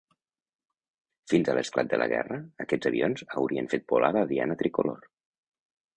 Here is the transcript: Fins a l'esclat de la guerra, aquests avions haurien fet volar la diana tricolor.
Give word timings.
Fins 1.33 1.51
a 1.51 1.55
l'esclat 1.57 1.91
de 1.91 1.99
la 2.03 2.07
guerra, 2.13 2.39
aquests 2.65 2.91
avions 2.93 3.27
haurien 3.35 3.69
fet 3.75 3.85
volar 3.95 4.11
la 4.17 4.25
diana 4.33 4.59
tricolor. 4.63 5.11